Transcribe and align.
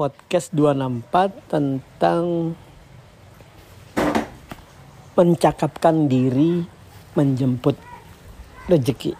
podcast 0.00 0.56
264 0.56 1.52
tentang 1.52 2.56
mencakapkan 5.12 6.08
diri 6.08 6.64
menjemput 7.12 7.76
rezeki. 8.64 9.12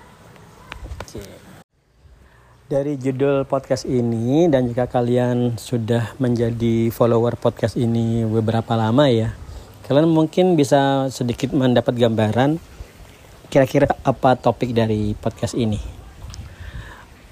Dari 2.65 2.97
judul 2.97 3.45
podcast 3.45 3.85
ini 3.85 4.49
dan 4.49 4.73
jika 4.73 4.89
kalian 4.89 5.61
sudah 5.61 6.17
menjadi 6.17 6.89
follower 6.89 7.37
podcast 7.37 7.77
ini 7.77 8.25
beberapa 8.25 8.73
lama 8.73 9.05
ya, 9.13 9.37
kalian 9.85 10.09
mungkin 10.09 10.57
bisa 10.57 11.13
sedikit 11.13 11.53
mendapat 11.53 11.93
gambaran 11.93 12.57
kira-kira 13.53 13.85
apa 14.01 14.33
topik 14.33 14.73
dari 14.73 15.13
podcast 15.13 15.53
ini. 15.61 15.77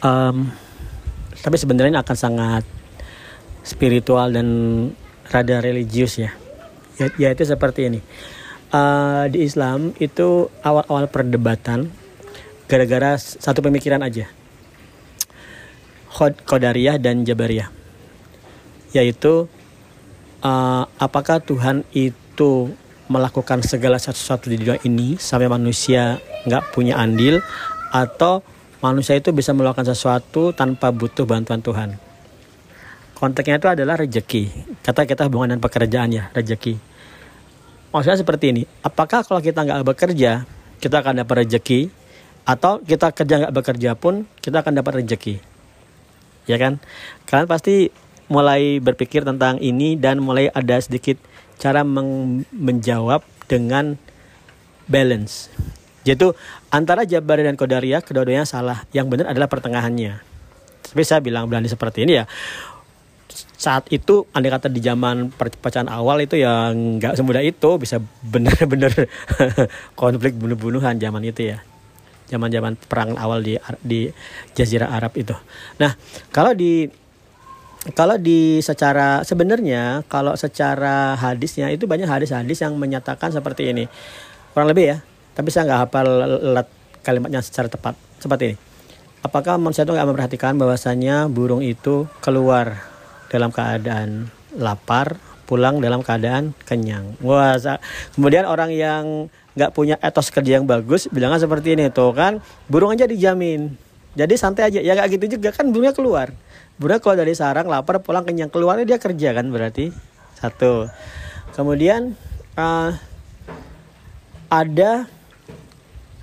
Um, 0.05 0.53
tapi 1.41 1.57
sebenarnya 1.57 2.05
akan 2.05 2.19
sangat 2.19 2.78
spiritual 3.69 4.33
dan 4.33 4.49
rada 5.29 5.61
religius 5.61 6.17
ya. 6.17 6.33
Ya, 6.97 7.13
yaitu 7.29 7.45
seperti 7.45 7.93
ini. 7.93 8.01
Uh, 8.73 9.29
di 9.29 9.45
Islam 9.45 9.93
itu 10.01 10.49
awal-awal 10.65 11.09
perdebatan 11.09 11.93
gara-gara 12.65 13.21
satu 13.21 13.61
pemikiran 13.61 14.01
aja. 14.01 14.29
Qadariyah 16.19 16.97
dan 16.97 17.23
Jabariyah. 17.23 17.69
Yaitu 18.97 19.47
uh, 20.41 20.85
apakah 20.97 21.45
Tuhan 21.45 21.85
itu 21.93 22.73
melakukan 23.09 23.65
segala 23.65 23.97
sesuatu 23.97 24.53
di 24.53 24.61
dunia 24.61 24.77
ini 24.85 25.17
sampai 25.17 25.49
manusia 25.49 26.21
nggak 26.45 26.77
punya 26.77 27.01
andil 27.01 27.41
atau 27.89 28.45
manusia 28.85 29.17
itu 29.17 29.33
bisa 29.33 29.57
melakukan 29.57 29.89
sesuatu 29.89 30.53
tanpa 30.53 30.93
butuh 30.93 31.25
bantuan 31.25 31.65
Tuhan. 31.65 32.08
Konteksnya 33.19 33.59
itu 33.59 33.67
adalah 33.67 33.99
rezeki. 33.99 34.47
Kata 34.87 35.03
kita 35.03 35.27
hubungan 35.27 35.51
dengan 35.51 35.63
pekerjaan 35.67 36.15
ya, 36.15 36.31
rezeki. 36.31 36.79
Maksudnya 37.91 38.15
seperti 38.15 38.55
ini, 38.55 38.63
apakah 38.87 39.27
kalau 39.27 39.43
kita 39.43 39.67
nggak 39.67 39.83
bekerja, 39.83 40.47
kita 40.79 40.97
akan 41.03 41.27
dapat 41.27 41.43
rezeki, 41.43 41.91
atau 42.47 42.79
kita 42.79 43.11
kerja 43.11 43.35
nggak 43.43 43.55
bekerja 43.59 43.91
pun, 43.99 44.23
kita 44.39 44.63
akan 44.63 44.79
dapat 44.79 45.03
rezeki. 45.03 45.43
Ya 46.47 46.63
kan? 46.63 46.79
Kalian 47.27 47.51
pasti 47.51 47.91
mulai 48.31 48.79
berpikir 48.79 49.27
tentang 49.27 49.59
ini 49.59 49.99
dan 49.99 50.23
mulai 50.23 50.47
ada 50.55 50.79
sedikit 50.79 51.19
cara 51.59 51.83
menjawab 52.55 53.27
dengan 53.51 53.99
balance. 54.87 55.51
Yaitu 56.07 56.39
antara 56.71 57.03
Jabar 57.03 57.43
dan 57.43 57.59
Qadariyah 57.59 58.07
kedua-duanya 58.07 58.47
salah. 58.47 58.87
Yang 58.95 59.07
benar 59.11 59.27
adalah 59.35 59.51
pertengahannya. 59.51 60.23
Tapi 60.87 61.03
saya 61.03 61.19
bilang 61.19 61.51
berani 61.51 61.67
seperti 61.67 62.07
ini 62.07 62.23
ya 62.23 62.25
saat 63.59 63.91
itu 63.91 64.23
andai 64.31 64.55
kata 64.55 64.71
di 64.71 64.79
zaman 64.79 65.35
perpecahan 65.35 65.91
awal 65.91 66.23
itu 66.23 66.39
yang 66.39 67.03
nggak 67.03 67.19
semudah 67.19 67.43
itu 67.43 67.75
bisa 67.83 67.99
benar-benar 68.23 68.95
konflik 70.01 70.39
bunuh-bunuhan 70.39 71.03
zaman 71.03 71.27
itu 71.27 71.53
ya. 71.53 71.59
Zaman-zaman 72.31 72.79
perang 72.87 73.19
awal 73.19 73.43
di 73.43 73.59
di 73.83 74.07
Jazirah 74.55 74.95
Arab 74.95 75.19
itu. 75.19 75.35
Nah 75.83 75.99
kalau 76.31 76.55
di 76.55 76.87
kalau 77.99 78.15
di 78.15 78.63
secara 78.63 79.27
sebenarnya 79.27 80.07
kalau 80.07 80.39
secara 80.39 81.19
hadisnya 81.19 81.67
itu 81.75 81.91
banyak 81.91 82.07
hadis-hadis 82.07 82.63
yang 82.63 82.79
menyatakan 82.79 83.35
seperti 83.35 83.75
ini. 83.75 83.91
Kurang 84.55 84.71
lebih 84.71 84.87
ya 84.87 84.99
tapi 85.35 85.55
saya 85.55 85.71
nggak 85.71 85.81
hafal 85.87 86.09
kalimatnya 87.07 87.39
secara 87.47 87.71
tepat 87.71 87.95
seperti 88.19 88.55
ini. 88.55 88.57
Apakah 89.23 89.55
manusia 89.59 89.87
itu 89.87 89.95
nggak 89.95 90.09
memperhatikan 90.11 90.59
bahwasanya 90.59 91.31
burung 91.31 91.63
itu 91.63 92.11
keluar 92.19 92.87
dalam 93.29 93.53
keadaan 93.53 94.33
lapar, 94.57 95.21
pulang 95.49 95.81
dalam 95.81 96.05
keadaan 96.05 96.53
kenyang. 96.69 97.17
Wah, 97.25 97.57
kemudian 98.17 98.45
orang 98.45 98.73
yang 98.73 99.33
nggak 99.59 99.75
punya 99.75 99.97
etos 99.99 100.31
kerja 100.31 100.63
yang 100.63 100.71
bagus 100.71 101.11
bilangnya 101.11 101.43
seperti 101.43 101.75
ini 101.75 101.91
tuh 101.91 102.15
kan 102.15 102.39
burung 102.71 102.95
aja 102.95 103.09
dijamin. 103.11 103.75
Jadi 104.15 104.35
santai 104.39 104.71
aja. 104.71 104.81
Ya 104.83 104.95
nggak 104.95 105.19
gitu 105.19 105.39
juga 105.39 105.51
kan 105.51 105.69
burungnya 105.71 105.95
keluar. 105.95 106.31
Burungnya 106.79 107.03
keluar 107.03 107.19
dari 107.19 107.35
sarang 107.35 107.67
lapar 107.67 108.03
pulang 108.03 108.23
kenyang. 108.23 108.51
Keluarnya 108.51 108.87
dia 108.87 108.99
kerja 108.99 109.35
kan 109.35 109.47
berarti. 109.51 109.91
Satu. 110.39 110.87
Kemudian 111.55 112.15
uh, 112.55 112.95
ada 114.47 115.11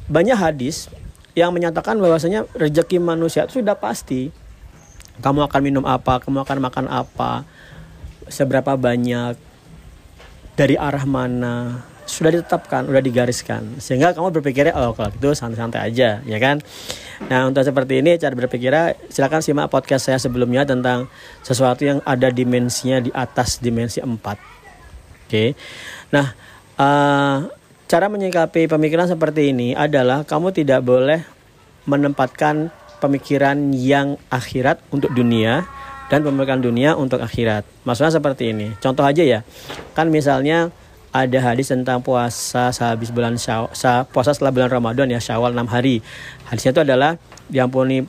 banyak 0.07 0.37
hadis 0.37 0.87
yang 1.35 1.51
menyatakan 1.51 1.99
bahwasanya 1.99 2.47
rezeki 2.55 3.03
manusia 3.03 3.43
itu 3.43 3.59
sudah 3.59 3.75
pasti 3.75 4.31
kamu 5.23 5.47
akan 5.47 5.61
minum 5.63 5.85
apa? 5.87 6.19
Kamu 6.19 6.43
akan 6.43 6.57
makan 6.59 6.85
apa? 6.91 7.47
Seberapa 8.27 8.75
banyak? 8.75 9.37
Dari 10.55 10.75
arah 10.79 11.03
mana? 11.03 11.83
Sudah 12.05 12.31
ditetapkan, 12.31 12.87
sudah 12.87 13.03
digariskan. 13.03 13.81
Sehingga 13.81 14.15
kamu 14.15 14.39
berpikirnya 14.39 14.75
oh 14.77 14.95
kalau 14.95 15.11
itu 15.11 15.33
santai-santai 15.35 15.91
aja 15.91 16.23
ya 16.23 16.37
kan? 16.37 16.61
Nah 17.27 17.47
untuk 17.47 17.63
seperti 17.63 18.03
ini 18.03 18.19
cara 18.19 18.35
berpikirnya 18.35 18.95
silakan 19.07 19.41
simak 19.41 19.67
podcast 19.71 20.11
saya 20.11 20.19
sebelumnya 20.19 20.67
tentang 20.67 21.07
sesuatu 21.41 21.87
yang 21.87 21.99
ada 22.03 22.27
dimensinya 22.29 22.99
di 22.99 23.11
atas 23.11 23.59
dimensi 23.63 24.03
4 24.03 24.11
oke? 24.11 24.31
Okay. 25.25 25.57
nah 26.13 26.37
uh, 26.77 27.49
cara 27.89 28.05
menyikapi 28.11 28.69
pemikiran 28.69 29.09
seperti 29.09 29.55
ini 29.55 29.73
adalah 29.73 30.21
kamu 30.27 30.53
tidak 30.53 30.85
boleh 30.85 31.25
menempatkan 31.85 32.73
pemikiran 33.05 33.71
yang 33.71 34.17
akhirat 34.33 34.81
untuk 34.89 35.13
dunia 35.13 35.65
dan 36.09 36.21
pemikiran 36.21 36.61
dunia 36.61 36.93
untuk 36.93 37.21
akhirat. 37.21 37.65
Maksudnya 37.85 38.13
seperti 38.13 38.53
ini. 38.53 38.73
Contoh 38.81 39.05
aja 39.05 39.21
ya. 39.21 39.39
Kan 39.97 40.13
misalnya 40.13 40.69
ada 41.15 41.39
hadis 41.39 41.71
tentang 41.71 42.03
puasa 42.03 42.75
sehabis 42.75 43.07
bulan 43.07 43.39
syawal, 43.39 43.71
puasa 44.11 44.35
setelah 44.35 44.51
bulan 44.51 44.67
Ramadan 44.67 45.07
ya 45.07 45.23
Syawal 45.23 45.55
6 45.55 45.63
hari. 45.71 46.03
Hadisnya 46.51 46.75
itu 46.75 46.81
adalah 46.83 47.15
diampuni 47.47 48.03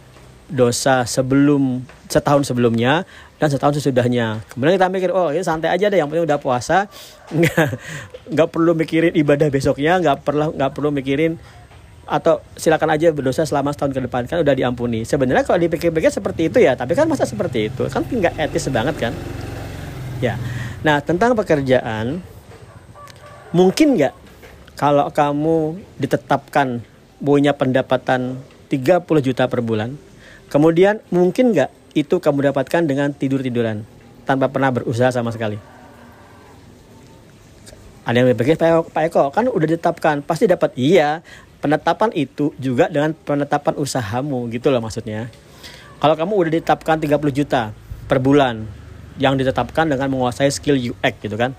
dosa 0.51 1.07
sebelum 1.07 1.87
setahun 2.07 2.51
sebelumnya 2.51 3.07
dan 3.39 3.49
setahun 3.53 3.79
sesudahnya. 3.79 4.43
Kemudian 4.51 4.75
kita 4.79 4.89
mikir, 4.91 5.11
oh 5.15 5.31
ini 5.31 5.43
santai 5.47 5.71
aja 5.71 5.87
deh, 5.87 5.99
yang 6.03 6.11
penting 6.11 6.27
udah 6.27 6.39
puasa, 6.43 6.91
nggak 7.37 7.69
nggak 8.35 8.49
perlu 8.51 8.73
mikirin 8.75 9.13
ibadah 9.15 9.49
besoknya, 9.55 10.03
nggak 10.03 10.27
perlu 10.27 10.55
nggak 10.55 10.71
perlu 10.75 10.91
mikirin 10.91 11.39
atau 12.07 12.39
silakan 12.55 12.95
aja 12.95 13.11
berdosa 13.11 13.43
selama 13.43 13.75
setahun 13.75 13.91
ke 13.91 14.01
depan 14.07 14.23
kan 14.31 14.39
udah 14.39 14.55
diampuni. 14.55 15.03
Sebenarnya 15.03 15.43
kalau 15.43 15.59
dipikir-pikir 15.59 16.09
seperti 16.15 16.47
itu 16.47 16.63
ya, 16.63 16.79
tapi 16.79 16.95
kan 16.95 17.11
masa 17.11 17.27
seperti 17.27 17.67
itu 17.67 17.91
kan 17.91 18.07
nggak 18.07 18.39
etis 18.39 18.71
banget 18.71 18.95
kan? 18.97 19.13
Ya. 20.23 20.39
Nah 20.87 21.03
tentang 21.03 21.35
pekerjaan, 21.35 22.23
mungkin 23.51 23.99
nggak 23.99 24.15
kalau 24.79 25.11
kamu 25.11 25.83
ditetapkan 25.99 26.87
punya 27.19 27.51
pendapatan 27.59 28.39
30 28.71 29.03
juta 29.19 29.51
per 29.51 29.61
bulan, 29.67 29.99
kemudian 30.47 31.03
mungkin 31.11 31.51
nggak 31.51 31.75
itu 31.99 32.23
kamu 32.23 32.55
dapatkan 32.55 32.87
dengan 32.87 33.11
tidur-tiduran 33.11 33.83
tanpa 34.23 34.47
pernah 34.47 34.71
berusaha 34.71 35.11
sama 35.11 35.35
sekali? 35.35 35.59
Ada 38.07 38.23
yang 38.23 38.31
berpikir 38.31 38.55
Pak 38.55 39.03
Eko 39.11 39.35
kan 39.35 39.51
udah 39.51 39.67
ditetapkan 39.67 40.23
pasti 40.23 40.47
dapat 40.47 40.71
iya 40.79 41.27
penetapan 41.61 42.11
itu 42.13 42.53
juga 42.61 42.89
dengan 42.91 43.13
penetapan 43.13 43.75
usahamu 43.81 44.49
gitu 44.53 44.69
loh 44.69 44.81
maksudnya. 44.85 45.33
Kalau 45.97 46.15
kamu 46.15 46.33
udah 46.37 46.51
ditetapkan 46.61 47.01
30 47.01 47.17
juta 47.33 47.73
per 48.07 48.21
bulan 48.21 48.69
yang 49.17 49.35
ditetapkan 49.41 49.89
dengan 49.89 50.13
menguasai 50.13 50.53
skill 50.53 50.77
UX 50.77 51.15
gitu 51.25 51.37
kan. 51.41 51.57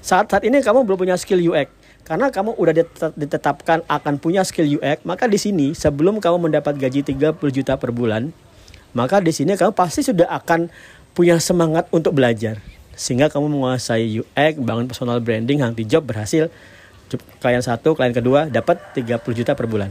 Saat 0.00 0.32
saat 0.32 0.42
ini 0.48 0.64
kamu 0.64 0.88
belum 0.88 1.04
punya 1.04 1.16
skill 1.20 1.40
UX 1.44 1.68
karena 2.08 2.32
kamu 2.32 2.56
udah 2.56 2.72
ditetapkan 3.14 3.84
akan 3.84 4.16
punya 4.16 4.40
skill 4.42 4.80
UX, 4.80 5.04
maka 5.04 5.28
di 5.28 5.36
sini 5.36 5.76
sebelum 5.76 6.18
kamu 6.18 6.50
mendapat 6.50 6.74
gaji 6.80 7.04
30 7.04 7.36
juta 7.52 7.76
per 7.76 7.92
bulan, 7.92 8.32
maka 8.96 9.20
di 9.20 9.30
sini 9.30 9.54
kamu 9.54 9.76
pasti 9.76 10.00
sudah 10.00 10.26
akan 10.26 10.72
punya 11.12 11.36
semangat 11.36 11.86
untuk 11.92 12.16
belajar. 12.16 12.58
Sehingga 12.96 13.28
kamu 13.28 13.52
menguasai 13.52 14.24
UX, 14.24 14.52
bangun 14.58 14.88
personal 14.88 15.20
branding, 15.20 15.60
hunting 15.60 15.86
job 15.86 16.08
berhasil 16.08 16.48
klien 17.16 17.64
satu, 17.64 17.96
klien 17.96 18.14
kedua 18.14 18.46
dapat 18.46 18.78
30 18.94 19.18
juta 19.34 19.56
per 19.56 19.66
bulan. 19.66 19.90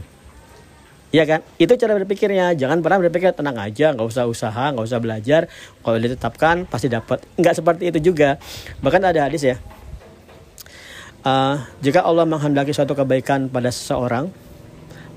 Iya 1.10 1.26
kan? 1.26 1.40
Itu 1.58 1.74
cara 1.74 1.98
berpikirnya. 1.98 2.54
Jangan 2.54 2.78
pernah 2.86 3.02
berpikir 3.02 3.34
tenang 3.34 3.58
aja, 3.58 3.90
nggak 3.90 4.06
usah 4.06 4.30
usaha, 4.30 4.70
nggak 4.70 4.86
usah 4.86 5.00
belajar. 5.02 5.50
Kalau 5.82 5.98
ditetapkan 5.98 6.70
pasti 6.70 6.86
dapat. 6.86 7.18
Nggak 7.34 7.54
seperti 7.58 7.90
itu 7.90 8.14
juga. 8.14 8.38
Bahkan 8.78 9.02
ada 9.02 9.26
hadis 9.26 9.42
ya. 9.42 9.58
Uh, 11.20 11.58
jika 11.82 12.06
Allah 12.06 12.24
menghendaki 12.24 12.70
suatu 12.70 12.94
kebaikan 12.94 13.50
pada 13.50 13.74
seseorang, 13.74 14.30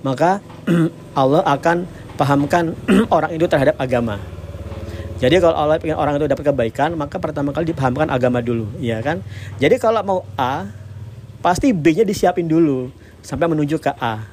maka 0.01 0.41
Allah 1.21 1.45
akan 1.45 1.85
pahamkan 2.17 2.73
orang 3.15 3.31
itu 3.38 3.45
terhadap 3.45 3.77
agama. 3.77 4.17
Jadi 5.21 5.39
kalau 5.39 5.55
Allah 5.55 5.79
ingin 5.79 5.95
orang 5.95 6.19
itu 6.19 6.27
dapat 6.27 6.51
kebaikan, 6.51 7.00
maka 7.00 7.15
pertama 7.21 7.55
kali 7.55 7.71
dipahamkan 7.71 8.11
agama 8.11 8.44
dulu, 8.44 8.67
ya 8.83 9.00
kan? 9.00 9.23
Jadi 9.55 9.79
kalau 9.79 10.03
mau 10.03 10.19
A, 10.35 10.67
pasti 11.43 11.75
B-nya 11.75 12.07
disiapin 12.07 12.47
dulu 12.47 12.87
sampai 13.19 13.51
menuju 13.51 13.75
ke 13.83 13.91
A. 13.99 14.23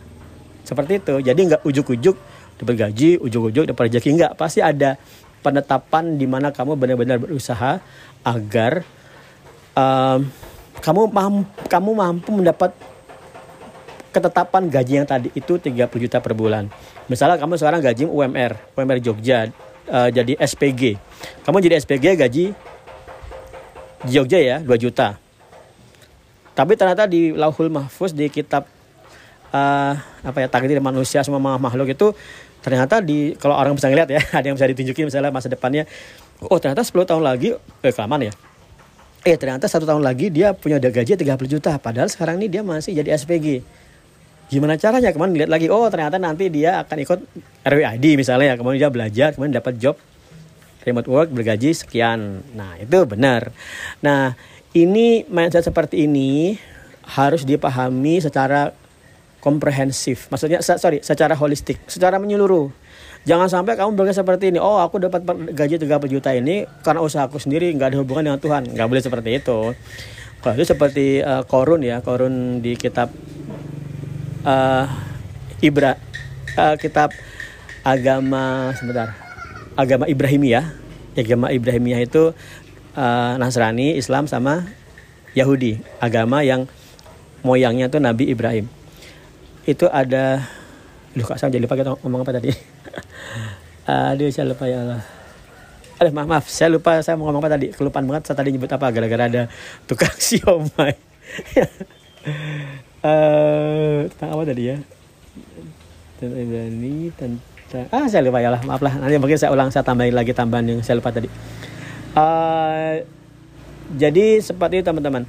Seperti 0.62 1.02
itu. 1.02 1.18
Jadi 1.18 1.40
nggak 1.50 1.66
ujuk-ujuk 1.66 2.16
dapat 2.62 2.74
gaji, 2.78 3.18
ujuk-ujuk 3.18 3.66
dapat 3.66 3.90
rezeki 3.90 4.10
nggak. 4.14 4.32
Pasti 4.38 4.62
ada 4.62 4.94
penetapan 5.42 6.14
di 6.14 6.30
mana 6.30 6.54
kamu 6.54 6.78
benar-benar 6.78 7.18
berusaha 7.18 7.82
agar 8.22 8.86
um, 9.74 10.30
kamu 10.78 11.02
mampu, 11.10 11.50
kamu 11.66 11.90
mampu 11.98 12.30
mendapat 12.30 12.70
ketetapan 14.14 14.70
gaji 14.70 14.92
yang 15.02 15.08
tadi 15.08 15.28
itu 15.34 15.58
30 15.58 15.74
juta 15.90 16.18
per 16.22 16.32
bulan. 16.38 16.70
Misalnya 17.10 17.42
kamu 17.42 17.58
sekarang 17.58 17.80
gaji 17.82 18.06
UMR, 18.06 18.78
UMR 18.78 18.98
Jogja 19.02 19.50
uh, 19.90 20.08
jadi 20.12 20.38
SPG. 20.38 20.98
Kamu 21.42 21.58
jadi 21.58 21.82
SPG 21.82 22.14
gaji 22.14 22.44
Jogja 24.06 24.38
ya 24.38 24.56
2 24.62 24.70
juta. 24.78 25.29
Tapi 26.60 26.76
ternyata 26.76 27.08
di 27.08 27.32
Lauhul 27.32 27.72
Mahfuz 27.72 28.12
di 28.12 28.28
kitab 28.28 28.68
uh, 29.48 29.96
apa 29.96 30.44
ya 30.44 30.48
takdir 30.52 30.76
manusia 30.84 31.24
semua 31.24 31.40
makhluk 31.56 31.88
itu 31.88 32.12
ternyata 32.60 33.00
di 33.00 33.32
kalau 33.40 33.56
orang 33.56 33.72
bisa 33.72 33.88
ngeliat 33.88 34.12
ya 34.12 34.20
ada 34.36 34.44
yang 34.44 34.60
bisa 34.60 34.68
ditunjukin 34.68 35.08
misalnya 35.08 35.32
masa 35.32 35.48
depannya. 35.48 35.88
Oh 36.44 36.60
ternyata 36.60 36.84
10 36.84 37.08
tahun 37.08 37.24
lagi 37.24 37.56
eh 37.56 37.92
kelamaan 37.96 38.28
ya? 38.28 38.32
Eh 39.24 39.40
ternyata 39.40 39.72
satu 39.72 39.88
tahun 39.88 40.04
lagi 40.04 40.28
dia 40.28 40.52
punya 40.52 40.76
gaji 40.76 41.16
30 41.16 41.24
juta 41.48 41.80
padahal 41.80 42.12
sekarang 42.12 42.36
ini 42.36 42.52
dia 42.52 42.60
masih 42.60 42.92
jadi 42.92 43.16
SPG 43.16 43.64
gimana 44.52 44.76
caranya? 44.76 45.16
Kemarin 45.16 45.32
lihat 45.40 45.48
lagi 45.48 45.72
oh 45.72 45.88
ternyata 45.88 46.20
nanti 46.20 46.52
dia 46.52 46.84
akan 46.84 46.96
ikut 47.00 47.18
RWID 47.64 48.20
misalnya 48.20 48.60
kemudian 48.60 48.84
dia 48.84 48.92
belajar 48.92 49.28
kemudian 49.32 49.56
dapat 49.56 49.80
job 49.80 49.96
remote 50.84 51.08
work 51.08 51.28
bergaji 51.32 51.72
sekian. 51.72 52.44
Nah 52.52 52.76
itu 52.76 53.00
benar. 53.08 53.48
Nah 54.04 54.36
ini 54.76 55.26
mindset 55.26 55.66
seperti 55.66 56.06
ini 56.06 56.54
harus 57.02 57.42
dipahami 57.42 58.22
secara 58.22 58.70
komprehensif. 59.42 60.28
Maksudnya 60.30 60.62
sorry 60.62 61.02
secara 61.02 61.34
holistik 61.34 61.80
secara 61.90 62.20
menyeluruh. 62.20 62.70
Jangan 63.28 63.52
sampai 63.52 63.76
kamu 63.76 63.98
berpikir 63.98 64.16
seperti 64.16 64.48
ini 64.48 64.58
oh 64.62 64.80
aku 64.80 64.96
dapat 64.96 65.20
gaji 65.52 65.76
30 65.76 66.08
juta 66.08 66.30
ini 66.32 66.64
karena 66.80 67.04
usaha 67.04 67.28
aku 67.28 67.36
sendiri 67.36 67.68
nggak 67.74 67.92
ada 67.92 67.98
hubungan 68.00 68.32
dengan 68.32 68.40
Tuhan. 68.40 68.62
Nggak 68.70 68.86
boleh 68.86 69.02
seperti 69.02 69.30
itu. 69.42 69.58
Kalau 70.40 70.54
itu 70.56 70.64
seperti 70.64 71.06
uh, 71.20 71.44
korun 71.44 71.84
ya 71.84 72.00
korun 72.00 72.64
di 72.64 72.72
kitab 72.78 73.12
uh, 74.46 74.88
Ibra 75.60 76.00
uh, 76.56 76.76
kitab 76.80 77.12
agama 77.84 78.72
sebentar 78.76 79.12
agama 79.74 80.08
Ibrahimiyah. 80.08 80.78
Agama 81.10 81.52
Ibrahimiyah 81.52 82.00
itu 82.06 82.32
uh, 82.94 83.34
Nasrani 83.36 83.94
Islam 83.98 84.26
sama 84.26 84.66
Yahudi. 85.36 85.82
Agama 86.02 86.42
yang 86.42 86.66
moyangnya 87.46 87.90
tuh 87.90 88.02
Nabi 88.02 88.30
Ibrahim. 88.30 88.66
Itu 89.68 89.86
ada 89.92 90.44
Duh 91.10 91.26
kak 91.26 91.42
saya 91.42 91.50
jadi 91.50 91.66
lupa 91.66 91.74
kita 91.74 91.90
ngomong 92.06 92.22
apa 92.22 92.38
tadi? 92.38 92.54
Aduh 93.90 94.30
saya 94.30 94.46
lupa 94.46 94.70
ya 94.70 94.86
Allah. 94.86 95.02
Aduh 95.98 96.14
maaf, 96.14 96.28
maaf 96.30 96.44
saya 96.46 96.70
lupa 96.70 97.02
saya 97.02 97.18
mau 97.18 97.26
ngomong 97.26 97.42
apa 97.42 97.58
tadi. 97.58 97.74
Kelupaan 97.74 98.06
banget 98.06 98.30
saya 98.30 98.38
tadi 98.38 98.54
nyebut 98.54 98.70
apa 98.70 98.86
gara-gara 98.94 99.26
ada 99.26 99.42
tukang 99.90 100.14
siomay. 100.22 100.94
Uh, 103.02 104.06
tentang 104.14 104.30
apa 104.38 104.42
tadi 104.46 104.62
ya? 104.70 104.76
Tentang 106.22 106.38
Ibrani 106.38 107.10
tentang 107.18 107.86
ah 107.90 108.06
saya 108.06 108.22
lupa 108.22 108.38
ya 108.38 108.54
lah 108.54 108.62
maaf 108.62 108.78
lah. 108.78 108.94
Nanti 108.94 109.18
mungkin 109.18 109.34
saya 109.34 109.50
ulang 109.50 109.74
saya 109.74 109.82
tambahin 109.82 110.14
lagi 110.14 110.30
tambahan 110.30 110.78
yang 110.78 110.80
saya 110.86 111.02
lupa 111.02 111.10
tadi 111.10 111.26
uh, 112.16 113.02
jadi 113.94 114.38
seperti 114.38 114.80
itu 114.80 114.86
teman-teman 114.86 115.26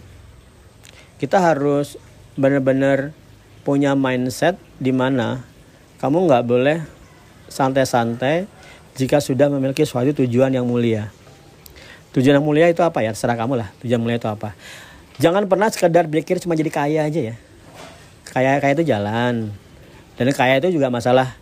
kita 1.17 1.37
harus 1.37 1.97
benar-benar 2.37 3.13
punya 3.61 3.93
mindset 3.93 4.57
di 4.81 4.89
mana 4.89 5.45
kamu 6.01 6.25
nggak 6.25 6.45
boleh 6.45 6.77
santai-santai 7.51 8.49
jika 8.97 9.21
sudah 9.21 9.47
memiliki 9.53 9.85
suatu 9.85 10.11
tujuan 10.25 10.49
yang 10.49 10.65
mulia. 10.65 11.13
Tujuan 12.11 12.41
yang 12.41 12.45
mulia 12.45 12.67
itu 12.67 12.81
apa 12.81 13.05
ya? 13.05 13.13
Terserah 13.13 13.37
kamu 13.39 13.55
lah. 13.55 13.69
Tujuan 13.85 14.01
mulia 14.01 14.17
itu 14.19 14.27
apa? 14.27 14.57
Jangan 15.21 15.45
pernah 15.45 15.69
sekedar 15.69 16.09
berpikir 16.09 16.41
cuma 16.41 16.57
jadi 16.57 16.73
kaya 16.73 17.05
aja 17.05 17.21
ya 17.31 17.35
kaya 18.31 18.63
kaya 18.63 18.73
itu 18.79 18.87
jalan 18.87 19.51
dan 20.15 20.27
kaya 20.31 20.63
itu 20.63 20.79
juga 20.79 20.87
masalah 20.87 21.35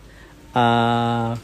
uh, 0.50 1.38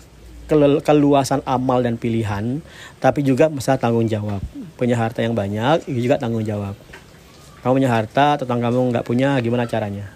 keluasan 0.82 1.43
amal 1.43 1.82
dan 1.82 1.98
pilihan 1.98 2.62
tapi 3.02 3.26
juga 3.26 3.50
masalah 3.50 3.78
tanggung 3.78 4.06
jawab. 4.06 4.40
Punya 4.78 4.94
harta 4.94 5.20
yang 5.20 5.34
banyak 5.34 5.87
itu 5.90 6.06
juga 6.06 6.16
tanggung 6.16 6.46
jawab. 6.46 6.78
Kamu 7.66 7.82
punya 7.82 7.90
harta 7.90 8.38
tentang 8.38 8.62
kamu 8.62 8.94
nggak 8.94 9.04
punya 9.04 9.34
gimana 9.43 9.66
caranya? 9.66 10.06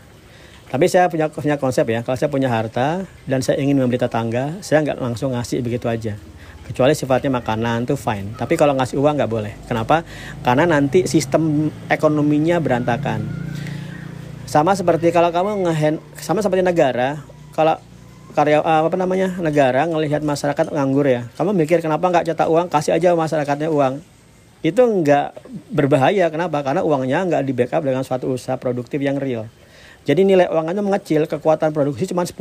Tapi 0.71 0.87
saya 0.87 1.11
punya 1.11 1.27
punya 1.27 1.59
konsep 1.59 1.83
ya 1.91 2.07
kalau 2.07 2.15
saya 2.15 2.31
punya 2.31 2.47
harta 2.47 3.03
dan 3.27 3.43
saya 3.43 3.59
ingin 3.59 3.75
memberi 3.75 3.99
tetangga 3.99 4.63
saya 4.63 4.87
nggak 4.87 5.03
langsung 5.03 5.35
ngasih 5.35 5.59
begitu 5.67 5.91
aja. 5.91 6.15
Kecuali 6.63 6.95
sifatnya 6.95 7.43
makanan 7.43 7.91
tuh 7.91 7.99
fine. 7.99 8.39
Tapi 8.39 8.55
kalau 8.55 8.79
ngasih 8.79 8.95
uang 9.03 9.19
nggak 9.19 9.27
boleh. 9.27 9.59
Kenapa? 9.67 10.07
Karena 10.47 10.71
nanti 10.71 11.11
sistem 11.11 11.67
ekonominya 11.91 12.63
berantakan. 12.63 13.27
Sama 14.47 14.79
seperti 14.79 15.11
kalau 15.11 15.35
kamu 15.35 15.67
ngehen 15.67 15.99
sama 16.23 16.47
seperti 16.47 16.63
negara 16.63 17.19
kalau 17.51 17.75
karya 18.33 18.63
eh, 18.63 18.81
apa 18.87 18.97
namanya 18.97 19.37
negara 19.39 19.87
ngelihat 19.87 20.25
masyarakat 20.25 20.71
nganggur 20.73 21.07
ya. 21.07 21.27
Kamu 21.35 21.55
mikir 21.55 21.83
kenapa 21.85 22.07
nggak 22.09 22.33
cetak 22.33 22.49
uang? 22.49 22.67
Kasih 22.71 22.97
aja 22.97 23.13
masyarakatnya 23.15 23.69
uang. 23.69 24.01
Itu 24.61 24.81
nggak 24.81 25.27
berbahaya. 25.73 26.29
Kenapa? 26.29 26.63
Karena 26.65 26.85
uangnya 26.85 27.25
nggak 27.27 27.43
di 27.45 27.53
backup 27.53 27.83
dengan 27.85 28.05
suatu 28.05 28.31
usaha 28.31 28.57
produktif 28.57 29.01
yang 29.01 29.19
real. 29.19 29.49
Jadi 30.09 30.25
nilai 30.25 30.49
uangnya 30.49 30.81
mengecil 30.81 31.29
kekuatan 31.29 31.77
produksi 31.77 32.09
cuma 32.09 32.25
10 32.25 32.35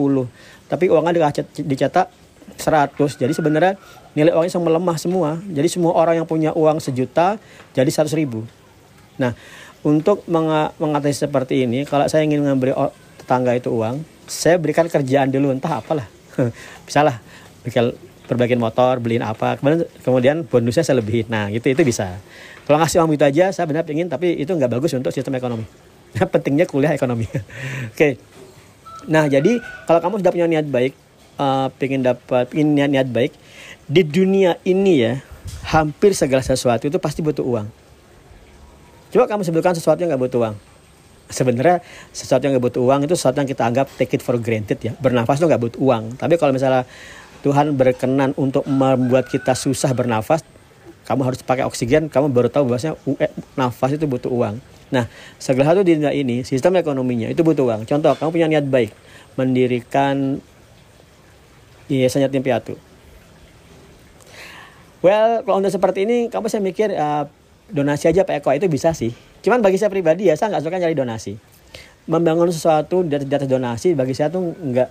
tapi 0.71 0.87
uangnya 0.87 1.27
dicetak 1.59 2.07
100 2.55 2.95
jadi 3.19 3.29
sebenarnya 3.35 3.73
nilai 4.15 4.31
uangnya 4.31 4.53
sama 4.55 4.71
melemah 4.71 4.95
semua. 4.95 5.29
Jadi 5.43 5.67
semua 5.67 5.91
orang 5.91 6.23
yang 6.23 6.27
punya 6.27 6.55
uang 6.55 6.79
sejuta 6.79 7.35
jadi 7.75 7.89
100 7.91 8.15
ribu. 8.15 8.47
Nah 9.19 9.35
untuk 9.83 10.23
mengatasi 10.79 11.27
seperti 11.27 11.67
ini 11.67 11.83
kalau 11.87 12.07
saya 12.07 12.23
ingin 12.27 12.43
memberi 12.43 12.75
tetangga 13.29 13.53
itu 13.53 13.69
uang 13.69 14.01
saya 14.25 14.57
berikan 14.57 14.89
kerjaan 14.89 15.29
dulu 15.29 15.53
entah 15.53 15.77
apalah. 15.77 16.09
Bisalah 16.89 17.21
bikin 17.61 17.93
perbaikin 18.25 18.57
motor 18.57 18.97
beliin 18.97 19.21
apa. 19.21 19.61
Kemudian 19.61 19.85
kemudian 20.01 20.35
bonusnya 20.49 20.81
saya 20.81 20.97
lebihin. 20.97 21.29
Nah 21.29 21.53
gitu 21.53 21.69
itu 21.69 21.85
bisa. 21.85 22.17
Kalau 22.65 22.81
ngasih 22.81 23.05
uang 23.05 23.13
itu 23.13 23.25
aja 23.25 23.53
saya 23.53 23.69
benar 23.69 23.85
ingin 23.85 24.09
tapi 24.09 24.33
itu 24.33 24.49
nggak 24.49 24.73
bagus 24.73 24.97
untuk 24.97 25.13
sistem 25.13 25.37
ekonomi. 25.37 25.69
Nah, 26.09 26.25
pentingnya 26.25 26.65
kuliah 26.65 26.89
ekonomi. 26.89 27.29
Oke. 27.29 27.45
Okay. 27.93 28.11
nah 29.05 29.29
jadi 29.29 29.61
kalau 29.85 30.01
kamu 30.01 30.25
sudah 30.25 30.33
punya 30.33 30.49
niat 30.49 30.65
baik 30.65 30.97
uh, 31.37 31.69
pengen 31.77 32.01
dapat 32.01 32.49
ingin 32.57 32.73
niat 32.73 32.89
niat 32.89 33.07
baik 33.13 33.37
di 33.85 34.01
dunia 34.01 34.57
ini 34.65 35.05
ya 35.05 35.21
hampir 35.69 36.17
segala 36.17 36.41
sesuatu 36.41 36.89
itu 36.89 36.97
pasti 36.97 37.21
butuh 37.21 37.45
uang. 37.45 37.69
Coba 39.13 39.29
kamu 39.29 39.45
sebutkan 39.45 39.77
sesuatu 39.77 40.01
yang 40.01 40.09
nggak 40.09 40.23
butuh 40.25 40.41
uang. 40.41 40.57
Sebenarnya 41.29 41.85
sesuatu 42.09 42.41
yang 42.49 42.57
nggak 42.57 42.65
butuh 42.73 42.81
uang 42.81 43.05
itu 43.05 43.13
sesuatu 43.13 43.37
yang 43.37 43.49
kita 43.49 43.63
anggap 43.69 43.85
take 44.01 44.17
it 44.17 44.21
for 44.25 44.35
granted 44.41 44.81
ya. 44.81 44.97
Bernafas 44.97 45.37
itu 45.37 45.45
nggak 45.45 45.61
butuh 45.61 45.79
uang. 45.79 46.17
Tapi 46.17 46.41
kalau 46.41 46.51
misalnya 46.51 46.89
Tuhan 47.45 47.77
berkenan 47.77 48.33
untuk 48.35 48.65
membuat 48.65 49.29
kita 49.29 49.53
susah 49.53 49.93
bernafas, 49.93 50.41
kamu 51.07 51.21
harus 51.25 51.39
pakai 51.45 51.63
oksigen, 51.69 52.11
kamu 52.11 52.29
baru 52.29 52.49
tahu 52.51 52.69
bahwasanya 52.69 52.97
eh, 53.21 53.31
nafas 53.55 53.95
itu 53.95 54.05
butuh 54.09 54.29
uang. 54.29 54.61
Nah, 54.89 55.05
segala 55.37 55.73
satu 55.73 55.85
di 55.85 55.97
dunia 55.97 56.09
ini, 56.09 56.41
sistem 56.41 56.81
ekonominya 56.81 57.29
itu 57.29 57.45
butuh 57.45 57.65
uang. 57.65 57.85
Contoh, 57.85 58.13
kamu 58.17 58.29
punya 58.33 58.47
niat 58.49 58.65
baik, 58.65 58.89
mendirikan 59.37 60.41
yayasan 61.89 62.25
yatim 62.25 62.41
piatu. 62.41 62.73
Well, 64.99 65.45
kalau 65.47 65.63
untuk 65.63 65.71
seperti 65.71 66.03
ini, 66.03 66.27
kamu 66.27 66.45
saya 66.51 66.59
mikir 66.59 66.91
uh, 66.91 67.29
donasi 67.71 68.09
aja 68.11 68.27
Pak 68.27 68.43
Eko 68.43 68.49
itu 68.51 68.67
bisa 68.67 68.91
sih. 68.91 69.13
Cuman 69.39 69.63
bagi 69.63 69.79
saya 69.79 69.91
pribadi 69.91 70.27
ya 70.27 70.35
saya 70.35 70.55
nggak 70.55 70.63
suka 70.63 70.77
nyari 70.79 70.95
donasi. 70.95 71.39
Membangun 72.09 72.49
sesuatu 72.49 73.05
di 73.05 73.15
atas 73.15 73.45
donasi 73.45 73.93
bagi 73.93 74.17
saya 74.17 74.33
tuh 74.33 74.53
nggak 74.53 74.89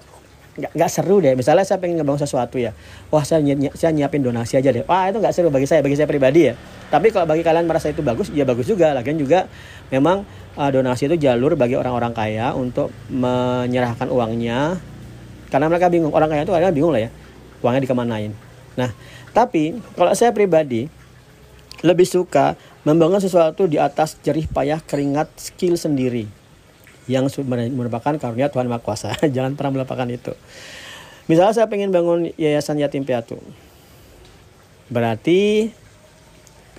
nggak 0.75 0.91
seru 0.91 1.23
deh. 1.23 1.39
Misalnya 1.39 1.63
saya 1.63 1.79
pengen 1.79 2.03
ngebangun 2.03 2.23
sesuatu 2.23 2.59
ya, 2.59 2.75
wah 3.15 3.23
saya 3.23 3.43
ny 3.43 3.71
saya 3.79 3.95
nyiapin 3.95 4.23
donasi 4.23 4.59
aja 4.59 4.75
deh. 4.75 4.83
Wah 4.87 5.07
itu 5.07 5.19
nggak 5.23 5.35
seru 5.35 5.49
bagi 5.55 5.67
saya, 5.71 5.81
bagi 5.83 5.95
saya 5.95 6.11
pribadi 6.11 6.51
ya. 6.51 6.55
Tapi 6.91 7.15
kalau 7.15 7.29
bagi 7.31 7.47
kalian 7.47 7.69
merasa 7.69 7.93
itu 7.93 8.03
bagus, 8.03 8.33
ya 8.35 8.43
bagus 8.43 8.67
juga. 8.67 8.91
Lagian 8.97 9.21
juga 9.21 9.47
memang 9.93 10.27
uh, 10.59 10.71
donasi 10.73 11.07
itu 11.07 11.17
jalur 11.21 11.55
bagi 11.55 11.79
orang-orang 11.79 12.11
kaya 12.17 12.57
untuk 12.57 12.91
menyerahkan 13.13 14.11
uangnya. 14.11 14.79
Karena 15.49 15.67
mereka 15.71 15.89
bingung, 15.89 16.13
orang 16.13 16.29
kaya 16.29 16.43
itu 16.45 16.53
kadang 16.53 16.77
bingung 16.77 16.93
lah 16.93 17.09
ya, 17.09 17.11
uangnya 17.65 17.83
dikemanain. 17.89 18.33
Nah, 18.77 18.91
tapi 19.33 19.81
kalau 19.97 20.13
saya 20.13 20.31
pribadi 20.37 20.91
lebih 21.81 22.05
suka 22.05 22.59
membangun 22.89 23.21
sesuatu 23.21 23.69
di 23.69 23.77
atas 23.77 24.17
jerih 24.25 24.49
payah 24.49 24.81
keringat 24.81 25.29
skill 25.37 25.77
sendiri 25.77 26.25
yang 27.05 27.29
merupakan 27.77 28.17
karunia 28.17 28.49
Tuhan 28.49 28.65
Maha 28.65 28.81
Kuasa. 28.81 29.13
Jangan 29.37 29.53
pernah 29.61 29.81
melupakan 29.81 30.09
itu. 30.09 30.33
Misalnya 31.29 31.53
saya 31.53 31.69
pengen 31.69 31.93
bangun 31.93 32.33
yayasan 32.41 32.81
yatim 32.81 33.05
piatu. 33.05 33.37
Berarti 34.89 35.69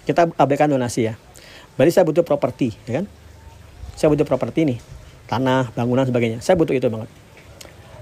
kita 0.09 0.33
abaikan 0.33 0.73
donasi 0.73 1.13
ya. 1.13 1.13
Berarti 1.77 1.93
saya 1.93 2.05
butuh 2.09 2.25
properti, 2.25 2.73
ya 2.89 3.01
kan? 3.01 3.05
Saya 3.93 4.09
butuh 4.09 4.25
properti 4.25 4.65
nih, 4.65 4.79
tanah, 5.29 5.69
bangunan 5.77 6.09
sebagainya. 6.09 6.41
Saya 6.41 6.57
butuh 6.57 6.73
itu 6.73 6.89
banget. 6.89 7.09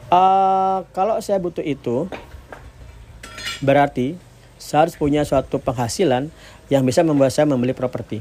Uh, 0.08 0.88
kalau 0.96 1.20
saya 1.20 1.36
butuh 1.44 1.60
itu, 1.60 2.08
berarti 3.60 4.16
Saya 4.68 4.84
harus 4.84 5.00
punya 5.00 5.24
suatu 5.24 5.64
penghasilan 5.64 6.28
yang 6.68 6.84
bisa 6.84 7.00
membuat 7.00 7.32
saya 7.32 7.48
membeli 7.48 7.72
properti. 7.72 8.20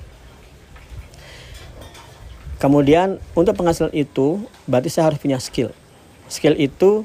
Kemudian 2.63 3.19
untuk 3.35 3.59
penghasilan 3.59 3.91
itu 3.91 4.47
berarti 4.71 4.87
saya 4.87 5.11
harus 5.11 5.19
punya 5.19 5.43
skill. 5.43 5.75
Skill 6.31 6.55
itu 6.55 7.03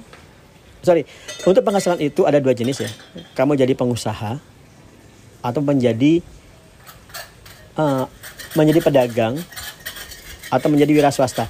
sorry 0.85 1.09
untuk 1.49 1.65
penghasilan 1.65 1.97
itu 2.05 2.21
ada 2.29 2.37
dua 2.37 2.53
jenis 2.53 2.85
ya. 2.85 2.91
Kamu 3.33 3.57
jadi 3.57 3.73
pengusaha 3.73 4.37
atau 5.41 5.61
menjadi 5.65 6.21
uh, 7.81 8.05
menjadi 8.53 8.79
pedagang 8.85 9.41
atau 10.53 10.69
menjadi 10.69 10.91
wira 10.93 11.09
swasta. 11.09 11.49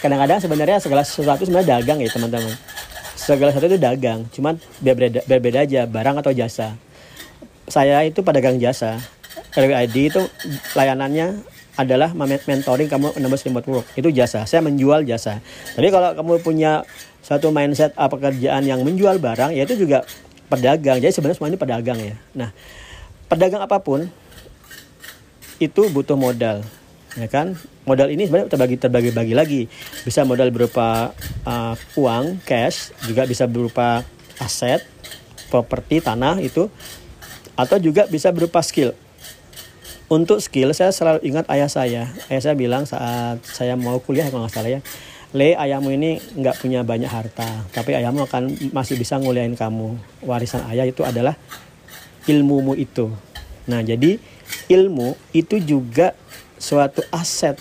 Kadang-kadang 0.00 0.40
sebenarnya 0.40 0.80
segala 0.80 1.04
sesuatu 1.04 1.44
sebenarnya 1.44 1.76
dagang 1.76 2.00
ya 2.00 2.08
teman-teman. 2.08 2.56
Segala 3.20 3.52
sesuatu 3.52 3.76
itu 3.76 3.82
dagang, 3.82 4.24
cuman 4.32 4.56
berbeda, 4.80 5.26
berbeda 5.28 5.68
aja 5.68 5.84
barang 5.84 6.24
atau 6.24 6.32
jasa. 6.32 6.87
Saya 7.68 8.04
itu 8.04 8.24
pedagang 8.24 8.56
jasa. 8.56 9.00
RWID 9.54 9.96
itu 10.12 10.22
layanannya 10.76 11.44
adalah 11.78 12.10
mentoring 12.18 12.90
kamu 12.90 13.14
menembus 13.14 13.46
remote 13.46 13.68
work 13.70 13.86
itu 13.94 14.10
jasa. 14.10 14.42
Saya 14.50 14.66
menjual 14.66 15.06
jasa. 15.06 15.38
Jadi 15.78 15.94
kalau 15.94 16.10
kamu 16.10 16.42
punya 16.42 16.82
satu 17.22 17.54
mindset 17.54 17.94
apa 17.94 18.18
pekerjaan 18.18 18.66
yang 18.66 18.82
menjual 18.82 19.22
barang 19.22 19.54
ya 19.54 19.62
itu 19.62 19.78
juga 19.86 20.02
pedagang. 20.50 20.98
Jadi 20.98 21.14
sebenarnya 21.14 21.36
semua 21.38 21.50
ini 21.54 21.60
pedagang 21.60 21.98
ya. 22.02 22.16
Nah 22.34 22.50
pedagang 23.30 23.62
apa 23.62 23.78
pun 23.78 24.10
itu 25.62 25.82
butuh 25.94 26.18
modal 26.18 26.66
ya 27.14 27.28
kan? 27.30 27.54
Modal 27.86 28.10
ini 28.10 28.26
sebenarnya 28.26 28.50
terbagi 28.50 28.76
terbagi 28.82 29.10
bagi 29.14 29.34
lagi. 29.38 29.62
Bisa 30.02 30.26
modal 30.26 30.50
berupa 30.50 31.14
uh, 31.46 31.78
uang 31.94 32.42
cash 32.42 32.90
juga 33.06 33.22
bisa 33.22 33.46
berupa 33.46 34.02
aset 34.42 34.82
properti 35.46 36.02
tanah 36.02 36.42
itu 36.42 36.66
atau 37.58 37.76
juga 37.82 38.06
bisa 38.06 38.30
berupa 38.30 38.62
skill. 38.62 38.94
Untuk 40.08 40.40
skill 40.40 40.72
saya 40.72 40.88
selalu 40.94 41.20
ingat 41.26 41.44
ayah 41.52 41.68
saya. 41.68 42.02
Ayah 42.32 42.42
saya 42.42 42.56
bilang 42.56 42.88
saat 42.88 43.44
saya 43.44 43.76
mau 43.76 44.00
kuliah 44.00 44.30
kalau 44.32 44.46
nggak 44.46 44.54
salah 44.56 44.72
ya 44.72 44.80
Le 45.36 45.52
ayahmu 45.52 45.92
ini 45.92 46.16
nggak 46.40 46.56
punya 46.64 46.80
banyak 46.80 47.12
harta 47.12 47.44
tapi 47.68 47.92
ayahmu 47.92 48.24
akan 48.24 48.72
masih 48.72 48.96
bisa 48.96 49.20
nguliain 49.20 49.52
kamu. 49.52 50.00
Warisan 50.24 50.64
ayah 50.72 50.88
itu 50.88 51.04
adalah 51.04 51.36
ilmumu 52.24 52.72
itu. 52.72 53.12
Nah 53.68 53.84
jadi 53.84 54.16
ilmu 54.72 55.12
itu 55.36 55.60
juga 55.60 56.16
suatu 56.56 57.04
aset 57.12 57.60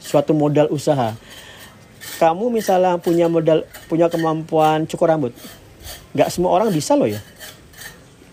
suatu 0.00 0.32
modal 0.32 0.72
usaha. 0.72 1.12
Kamu 2.16 2.48
misalnya 2.48 2.96
punya 2.96 3.28
modal 3.28 3.68
punya 3.84 4.08
kemampuan 4.08 4.88
cukur 4.88 5.12
rambut 5.12 5.36
nggak 6.14 6.30
semua 6.30 6.54
orang 6.54 6.70
bisa 6.70 6.94
loh 6.94 7.10
ya 7.10 7.20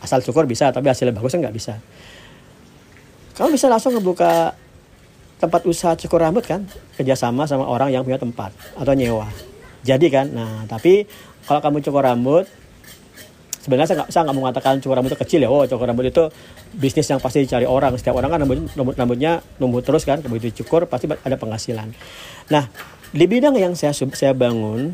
asal 0.01 0.19
cukur 0.25 0.49
bisa 0.49 0.73
tapi 0.73 0.89
hasilnya 0.89 1.13
bagusnya 1.13 1.47
nggak 1.47 1.55
bisa. 1.55 1.73
Kamu 3.37 3.53
bisa 3.53 3.71
langsung 3.71 3.95
ngebuka 3.95 4.53
tempat 5.41 5.61
usaha 5.65 5.97
cukur 5.97 6.21
rambut 6.21 6.45
kan? 6.45 6.65
Kerjasama 6.97 7.49
sama 7.49 7.65
orang 7.65 7.89
yang 7.89 8.05
punya 8.05 8.21
tempat 8.21 8.53
atau 8.77 8.93
nyewa. 8.93 9.29
Jadi 9.81 10.07
kan? 10.13 10.29
Nah 10.29 10.65
tapi 10.69 11.05
kalau 11.45 11.61
kamu 11.61 11.81
cukur 11.81 12.05
rambut 12.05 12.45
sebenarnya 13.61 13.93
saya 13.93 13.97
nggak 14.01 14.09
saya 14.09 14.21
nggak 14.25 14.37
mengatakan 14.37 14.73
cukur 14.81 14.95
rambut 14.97 15.13
itu 15.13 15.19
kecil 15.21 15.39
ya. 15.45 15.49
Oh 15.49 15.65
cukur 15.65 15.85
rambut 15.89 16.09
itu 16.09 16.23
bisnis 16.73 17.09
yang 17.09 17.21
pasti 17.21 17.45
dicari 17.45 17.65
orang. 17.65 17.97
Setiap 17.97 18.17
orang 18.17 18.29
kan 18.29 18.39
rambut, 18.45 18.57
rambut 18.77 18.95
rambutnya 18.97 19.41
numbuh 19.57 19.81
terus 19.81 20.05
kan. 20.05 20.21
Begitu 20.21 20.61
cukur 20.61 20.85
pasti 20.85 21.09
ada 21.09 21.37
penghasilan. 21.37 21.93
Nah 22.53 22.69
di 23.11 23.25
bidang 23.25 23.57
yang 23.57 23.73
saya 23.73 23.93
saya 23.93 24.33
bangun 24.37 24.93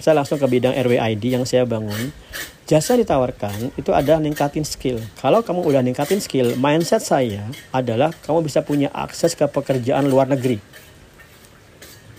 saya 0.00 0.18
langsung 0.18 0.40
ke 0.40 0.46
bidang 0.48 0.72
RWID 0.72 1.36
yang 1.36 1.44
saya 1.44 1.68
bangun 1.68 2.10
jasa 2.70 2.94
ditawarkan 2.94 3.74
itu 3.74 3.90
ada 3.90 4.22
ningkatin 4.22 4.62
skill. 4.62 5.02
Kalau 5.18 5.42
kamu 5.42 5.66
udah 5.66 5.82
ningkatin 5.82 6.22
skill, 6.22 6.54
mindset 6.54 7.02
saya 7.02 7.50
adalah 7.74 8.14
kamu 8.22 8.46
bisa 8.46 8.62
punya 8.62 8.86
akses 8.94 9.34
ke 9.34 9.42
pekerjaan 9.50 10.06
luar 10.06 10.30
negeri. 10.30 10.62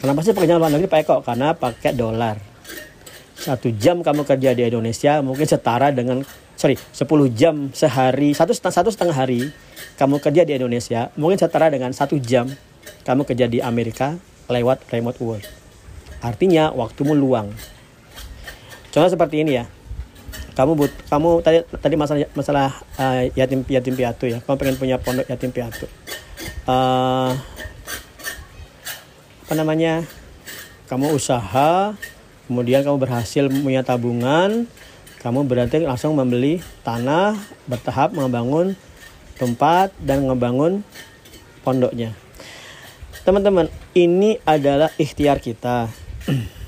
Kenapa 0.03 0.19
sih 0.27 0.35
pekerjaan 0.35 0.59
luar 0.59 0.75
negeri 0.75 0.91
Pak 0.91 0.99
Eko? 1.07 1.15
Karena 1.23 1.55
pakai 1.55 1.95
dolar. 1.95 2.35
Satu 3.39 3.71
jam 3.73 4.03
kamu 4.03 4.27
kerja 4.27 4.51
di 4.51 4.67
Indonesia 4.67 5.23
mungkin 5.23 5.47
setara 5.47 5.89
dengan 5.89 6.21
sorry 6.59 6.77
10 6.77 7.09
jam 7.33 7.73
sehari 7.73 8.37
satu 8.37 8.53
setengah 8.53 8.75
satu 8.75 8.89
setengah 8.93 9.17
hari 9.17 9.49
kamu 9.97 10.21
kerja 10.21 10.45
di 10.45 10.53
Indonesia 10.53 11.09
mungkin 11.17 11.41
setara 11.41 11.73
dengan 11.73 11.89
satu 11.89 12.21
jam 12.21 12.53
kamu 13.01 13.25
kerja 13.25 13.49
di 13.49 13.57
Amerika 13.63 14.19
lewat 14.45 14.85
remote 14.93 15.17
work. 15.23 15.60
Artinya 16.21 16.69
waktumu 16.71 17.17
luang. 17.17 17.49
Contoh 18.93 19.09
seperti 19.09 19.41
ini 19.41 19.59
ya. 19.59 19.65
Kamu 20.53 20.77
but 20.77 20.93
kamu 21.09 21.41
tadi 21.41 21.65
tadi 21.79 21.95
masalah 21.97 22.27
masalah 22.37 22.67
uh, 23.01 23.25
yatim 23.33 23.65
yatim 23.65 23.97
piatu 23.97 24.29
ya. 24.29 24.39
Kamu 24.45 24.55
pengen 24.61 24.77
punya 24.77 24.95
pondok 25.01 25.25
yatim 25.25 25.49
piatu. 25.49 25.89
Uh, 26.69 27.33
apa 29.49 29.53
namanya? 29.57 30.05
Kamu 30.85 31.11
usaha 31.15 31.97
kemudian 32.45 32.83
kamu 32.83 32.99
berhasil 32.99 33.47
punya 33.47 33.79
tabungan 33.81 34.67
kamu 35.21 35.45
berarti 35.45 35.85
langsung 35.85 36.17
membeli 36.17 36.65
tanah 36.81 37.37
bertahap 37.69 38.09
membangun 38.11 38.73
tempat 39.37 39.93
dan 40.01 40.25
membangun 40.25 40.81
pondoknya. 41.61 42.17
Teman-teman 43.21 43.69
ini 43.93 44.41
adalah 44.41 44.89
ikhtiar 44.97 45.37
kita 45.37 45.93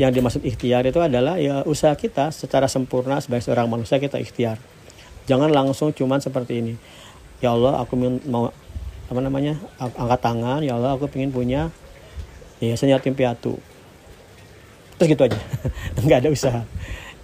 yang 0.00 0.12
dimaksud 0.12 0.44
ikhtiar 0.44 0.84
itu 0.84 1.00
adalah 1.00 1.40
ya 1.40 1.64
usaha 1.64 1.96
kita 1.96 2.28
secara 2.28 2.68
sempurna 2.68 3.16
sebagai 3.24 3.48
seorang 3.48 3.64
manusia 3.66 3.96
kita 3.96 4.20
ikhtiar. 4.20 4.60
Jangan 5.24 5.50
langsung 5.50 5.90
cuman 5.96 6.20
seperti 6.20 6.60
ini. 6.60 6.74
Ya 7.40 7.56
Allah 7.56 7.80
aku 7.80 7.96
mau 8.28 8.52
apa 9.06 9.20
namanya 9.22 9.56
angkat 9.80 10.20
tangan 10.20 10.60
ya 10.66 10.76
Allah 10.76 10.98
aku 10.98 11.08
ingin 11.16 11.32
punya 11.32 11.62
ya 12.60 12.76
yatim 12.76 13.16
piatu. 13.16 13.56
Terus 15.00 15.08
gitu 15.12 15.22
aja. 15.24 15.40
Nggak 16.04 16.18
ada 16.24 16.30
usaha. 16.32 16.62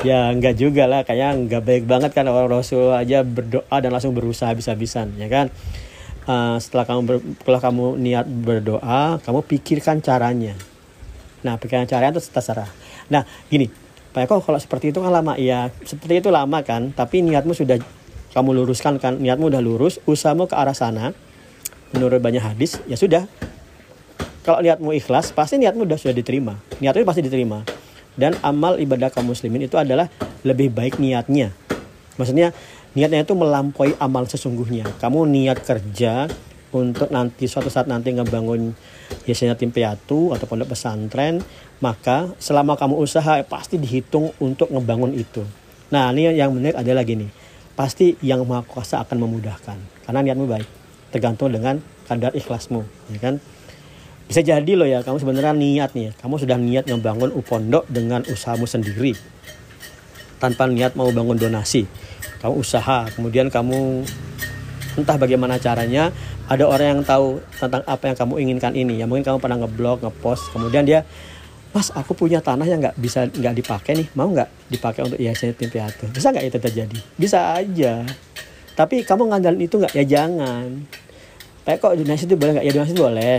Ya 0.03 0.35
nggak 0.35 0.59
juga 0.59 0.91
lah 0.91 1.07
kayaknya 1.07 1.47
nggak 1.47 1.63
baik 1.63 1.85
banget 1.87 2.11
kan 2.11 2.27
orang 2.27 2.51
Rasul 2.51 2.91
aja 2.91 3.23
berdoa 3.23 3.77
dan 3.79 3.95
langsung 3.95 4.11
berusaha 4.11 4.51
bisa-bisan 4.51 5.15
ya 5.15 5.31
kan? 5.31 5.47
Uh, 6.27 6.59
setelah 6.59 6.83
kamu 6.91 7.23
setelah 7.39 7.61
kamu 7.63 7.87
niat 8.03 8.27
berdoa 8.27 9.23
kamu 9.23 9.47
pikirkan 9.47 10.03
caranya 10.03 10.59
Nah, 11.43 11.59
pikiran 11.59 11.87
caranya 11.91 12.19
itu 12.19 12.23
terserah. 12.31 12.71
Nah, 13.11 13.27
gini, 13.51 13.67
Pak 14.13 14.29
Eko 14.29 14.45
kalau 14.45 14.61
seperti 14.61 14.93
itu 14.93 15.01
kan 15.01 15.09
lama 15.09 15.35
ya 15.41 15.73
seperti 15.83 16.21
itu 16.21 16.29
lama 16.29 16.61
kan, 16.61 16.93
tapi 16.93 17.25
niatmu 17.25 17.57
sudah 17.57 17.81
kamu 18.33 18.63
luruskan 18.63 18.97
kan, 18.97 19.21
niatmu 19.21 19.49
udah 19.53 19.61
lurus, 19.61 20.01
usahamu 20.09 20.49
ke 20.49 20.55
arah 20.57 20.77
sana. 20.77 21.13
Menurut 21.93 22.21
banyak 22.25 22.41
hadis, 22.41 22.81
ya 22.89 22.97
sudah. 22.97 23.29
Kalau 24.43 24.65
niatmu 24.65 24.97
ikhlas, 24.97 25.31
pasti 25.37 25.61
niatmu 25.61 25.85
sudah 25.85 25.99
sudah 26.01 26.17
diterima. 26.17 26.55
Niatmu 26.81 27.05
pasti 27.05 27.21
diterima. 27.21 27.63
Dan 28.13 28.37
amal 28.45 28.77
ibadah 28.81 29.09
kaum 29.09 29.33
muslimin 29.33 29.65
itu 29.65 29.77
adalah 29.81 30.09
lebih 30.45 30.73
baik 30.73 31.01
niatnya. 31.01 31.53
Maksudnya 32.21 32.53
niatnya 32.93 33.25
itu 33.25 33.33
melampaui 33.33 33.97
amal 33.97 34.29
sesungguhnya. 34.29 34.85
Kamu 35.01 35.25
niat 35.25 35.65
kerja 35.65 36.29
untuk 36.73 37.13
nanti 37.13 37.45
suatu 37.45 37.69
saat 37.69 37.87
nanti 37.87 38.17
ngebangun 38.17 38.73
biasanya 39.29 39.55
tim 39.55 39.69
piatu 39.69 40.33
atau 40.33 40.49
pondok 40.49 40.73
pesantren, 40.73 41.45
maka 41.85 42.33
selama 42.41 42.75
kamu 42.81 42.97
usaha 42.97 43.39
pasti 43.45 43.77
dihitung 43.77 44.33
untuk 44.41 44.73
ngebangun 44.73 45.13
itu. 45.13 45.45
Nah 45.93 46.09
ini 46.17 46.33
yang 46.33 46.57
menarik 46.57 46.81
adalah 46.81 47.05
gini, 47.05 47.29
pasti 47.77 48.17
yang 48.25 48.43
maha 48.49 48.65
kuasa 48.65 49.05
akan 49.05 49.17
memudahkan 49.21 49.77
karena 50.09 50.21
niatmu 50.25 50.49
baik, 50.49 50.69
tergantung 51.13 51.53
dengan 51.53 51.79
kadar 52.09 52.33
ikhlasmu, 52.33 52.83
ya 53.13 53.19
kan? 53.21 53.37
Bisa 54.27 54.41
jadi 54.41 54.73
loh 54.73 54.89
ya, 54.89 55.05
kamu 55.05 55.21
sebenarnya 55.21 55.53
niat 55.53 55.91
nih, 55.93 56.17
kamu 56.17 56.41
sudah 56.41 56.57
niat 56.57 56.89
ngebangun 56.89 57.37
pondok 57.45 57.85
dengan 57.93 58.25
usahamu 58.25 58.65
sendiri, 58.65 59.13
tanpa 60.41 60.65
niat 60.65 60.97
mau 60.97 61.13
bangun 61.13 61.37
donasi. 61.37 61.85
Kamu 62.41 62.59
usaha, 62.59 63.07
kemudian 63.13 63.53
kamu 63.53 64.03
entah 64.99 65.17
bagaimana 65.21 65.57
caranya 65.61 66.11
ada 66.53 66.69
orang 66.69 67.01
yang 67.01 67.01
tahu 67.01 67.41
tentang 67.57 67.81
apa 67.89 68.05
yang 68.13 68.17
kamu 68.21 68.35
inginkan 68.45 68.73
ini. 68.77 69.01
Ya 69.01 69.09
mungkin 69.09 69.25
kamu 69.25 69.41
pernah 69.41 69.57
ngeblog 69.65 70.05
ngepost 70.05 70.53
kemudian 70.53 70.85
dia 70.85 71.09
mas 71.73 71.89
aku 71.97 72.13
punya 72.13 72.45
tanah 72.45 72.69
yang 72.69 72.85
nggak 72.85 72.97
bisa 73.01 73.25
nggak 73.33 73.57
dipakai 73.57 73.97
nih. 73.97 74.09
Mau 74.13 74.29
nggak 74.29 74.69
dipakai 74.69 75.01
untuk 75.09 75.17
yayasan 75.17 75.57
yatim 75.57 75.73
piatu? 75.73 76.05
Bisa 76.13 76.29
nggak 76.29 76.45
itu 76.45 76.59
terjadi? 76.61 76.99
Bisa 77.17 77.57
aja. 77.57 78.05
Tapi 78.77 79.01
kamu 79.09 79.33
ngandalin 79.33 79.65
itu 79.65 79.81
nggak? 79.81 79.97
Ya 79.97 80.05
jangan. 80.05 80.85
Kayak 81.65 81.79
kok 81.81 81.93
donasi 81.97 82.25
itu 82.29 82.37
boleh 82.37 82.53
nggak? 82.61 82.65
Ya 82.69 82.73
itu 82.85 83.01
boleh. 83.01 83.37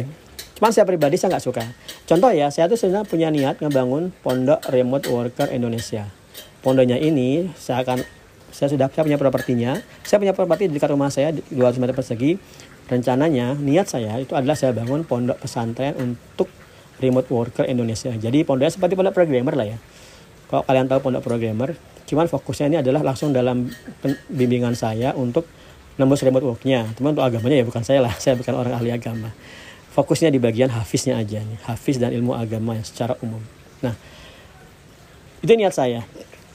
Cuman 0.58 0.72
saya 0.74 0.86
pribadi 0.89 1.15
saya 1.22 1.38
nggak 1.38 1.46
suka. 1.46 1.63
Contoh 2.10 2.34
ya 2.34 2.50
saya 2.50 2.65
tuh 2.65 2.82
sebenarnya 2.82 3.05
punya 3.05 3.29
niat 3.29 3.62
ngebangun 3.62 4.10
pondok 4.25 4.65
remote 4.74 5.05
worker 5.13 5.53
Indonesia. 5.53 6.10
Pondoknya 6.65 6.98
ini 6.98 7.53
saya 7.53 7.86
akan 7.86 8.01
saya 8.50 8.70
sudah 8.74 8.89
saya 8.89 9.05
punya 9.05 9.22
propertinya. 9.22 9.77
Saya 10.01 10.17
punya 10.17 10.34
properti 10.34 10.70
di 10.70 10.82
dekat 10.82 10.89
rumah 10.89 11.13
saya 11.13 11.29
200 11.29 11.77
meter 11.77 11.93
persegi 11.93 12.41
rencananya 12.87 13.55
niat 13.55 13.87
saya 13.87 14.19
itu 14.19 14.35
adalah 14.35 14.57
saya 14.57 14.75
bangun 14.75 15.07
pondok 15.07 15.39
pesantren 15.39 15.95
untuk 15.95 16.51
remote 16.99 17.27
worker 17.31 17.65
Indonesia. 17.67 18.11
Jadi 18.11 18.43
pondoknya 18.43 18.73
seperti 18.73 18.93
pondok 18.95 19.15
programmer 19.15 19.53
lah 19.55 19.67
ya. 19.75 19.77
Kalau 20.51 20.63
kalian 20.67 20.85
tahu 20.85 20.99
pondok 21.09 21.23
programmer, 21.25 21.73
cuman 22.05 22.29
fokusnya 22.29 22.65
ini 22.69 22.77
adalah 22.83 23.01
langsung 23.01 23.33
dalam 23.33 23.67
bimbingan 24.29 24.77
saya 24.77 25.15
untuk 25.17 25.47
nembus 25.97 26.21
remote 26.21 26.45
worknya. 26.45 26.89
Teman 26.93 27.17
untuk 27.17 27.25
agamanya 27.25 27.63
ya 27.63 27.65
bukan 27.65 27.83
saya 27.83 27.99
lah 28.03 28.13
saya 28.23 28.37
bukan 28.37 28.53
orang 28.53 28.73
ahli 28.77 28.93
agama. 28.93 29.33
Fokusnya 29.93 30.33
di 30.33 30.41
bagian 30.41 30.73
hafiznya 30.73 31.21
aja 31.21 31.37
nih 31.37 31.59
hafiz 31.69 32.01
dan 32.01 32.09
ilmu 32.09 32.33
agama 32.33 32.73
yang 32.73 32.85
secara 32.85 33.13
umum. 33.21 33.41
Nah 33.85 33.93
itu 35.43 35.53
niat 35.53 35.73
saya. 35.75 36.01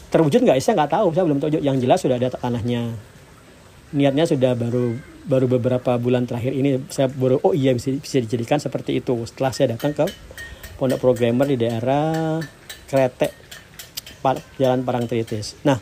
Terwujud 0.08 0.42
nggak? 0.42 0.58
Saya 0.64 0.75
nggak 0.75 0.90
tahu 0.90 1.06
saya 1.14 1.25
belum 1.28 1.38
tahu. 1.38 1.50
Yang 1.61 1.76
jelas 1.85 1.99
sudah 2.02 2.16
ada 2.18 2.32
tanahnya. 2.35 2.97
Niatnya 3.94 4.25
sudah 4.26 4.52
baru 4.58 4.97
baru 5.28 5.44
beberapa 5.44 6.00
bulan 6.00 6.25
terakhir 6.25 6.56
ini 6.56 6.80
saya 6.88 7.12
baru 7.12 7.37
oh 7.44 7.52
iya 7.52 7.76
bisa, 7.76 7.92
bisa 7.92 8.16
dijadikan 8.25 8.56
seperti 8.56 9.04
itu 9.04 9.12
setelah 9.28 9.52
saya 9.52 9.76
datang 9.76 9.92
ke 9.92 10.08
pondok 10.80 10.99
programmer 11.04 11.44
di 11.44 11.61
daerah 11.61 12.40
Kretek 12.88 13.32
Jalan 14.58 14.82
Parangtritis. 14.82 15.56
Nah, 15.62 15.78